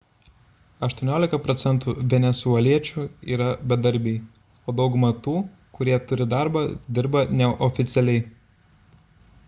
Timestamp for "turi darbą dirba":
6.13-7.23